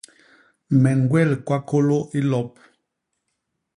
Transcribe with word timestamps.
Me 0.81 0.89
ñgwel 0.99 1.31
kwakôlô 1.45 1.99
i 2.17 2.19
lop. 2.31 2.51